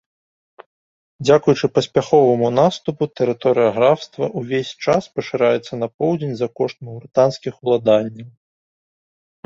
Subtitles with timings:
[1.25, 8.29] Дзякуючы паспяховаму наступу, тэрыторыя графства ўвесь час пашыраецца на поўдзень за кошт маўрытанскіх уладанняў.